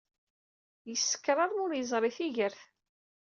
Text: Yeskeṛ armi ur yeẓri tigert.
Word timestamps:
Yeskeṛ 0.89 1.37
armi 1.43 1.59
ur 1.63 1.71
yeẓri 1.75 2.09
tigert. 2.17 2.61